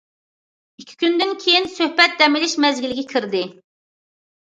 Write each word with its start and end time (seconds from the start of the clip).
ئىككى 0.83 0.97
كۈندىن 1.03 1.35
كېيىن 1.45 1.71
سۆھبەت 1.75 2.19
دەم 2.25 2.41
ئېلىش 2.41 2.59
مەزگىلىگە 2.67 3.09
كىردى. 3.15 3.47